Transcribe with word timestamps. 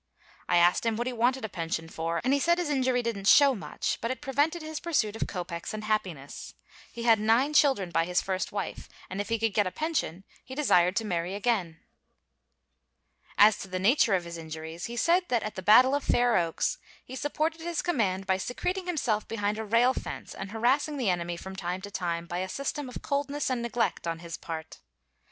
I 0.49 0.57
asked 0.57 0.83
him 0.83 0.95
what 0.95 1.05
he 1.05 1.13
wanted 1.13 1.45
a 1.45 1.47
pension 1.47 1.87
for, 1.87 2.21
and 2.23 2.33
he 2.33 2.39
said 2.39 2.57
his 2.57 2.71
injury 2.71 3.03
didn't 3.03 3.27
show 3.27 3.53
much, 3.53 3.99
but 4.01 4.09
it 4.09 4.19
prevented 4.19 4.63
his 4.63 4.79
pursuit 4.79 5.15
of 5.15 5.27
kopecks 5.27 5.75
and 5.75 5.83
happiness. 5.83 6.55
He 6.91 7.03
had 7.03 7.19
nine 7.19 7.53
children 7.53 7.91
by 7.91 8.05
his 8.05 8.19
first 8.19 8.51
wife, 8.51 8.89
and 9.11 9.21
if 9.21 9.29
he 9.29 9.37
could 9.37 9.53
get 9.53 9.67
a 9.67 9.71
pension 9.71 10.23
he 10.43 10.55
desired 10.55 10.95
to 10.95 11.05
marry 11.05 11.35
again. 11.35 11.81
As 13.37 13.59
to 13.59 13.67
the 13.67 13.77
nature 13.77 14.15
of 14.15 14.23
his 14.23 14.39
injuries, 14.39 14.85
he 14.85 14.97
said 14.97 15.25
that 15.29 15.43
at 15.43 15.53
the 15.53 15.61
battle 15.61 15.93
of 15.93 16.03
Fair 16.03 16.35
Oaks 16.35 16.79
he 17.05 17.15
supported 17.15 17.61
his 17.61 17.83
command 17.83 18.25
by 18.25 18.37
secreting 18.37 18.87
himself 18.87 19.27
behind 19.27 19.59
a 19.59 19.63
rail 19.63 19.93
fence 19.93 20.33
and 20.33 20.49
harassing 20.49 20.97
the 20.97 21.11
enemy 21.11 21.37
from 21.37 21.55
time 21.55 21.79
to 21.81 21.91
time, 21.91 22.25
by 22.25 22.39
a 22.39 22.49
system 22.49 22.89
of 22.89 23.03
coldness 23.03 23.51
and 23.51 23.61
neglect 23.61 24.07
on 24.07 24.17
his 24.17 24.35
part. 24.35 24.79